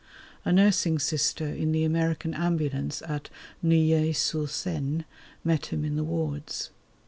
[0.43, 3.29] A Nursing Sister in the American Ambulance at
[3.61, 5.05] Neuilly sur Seine
[5.43, 6.71] met him in the wards.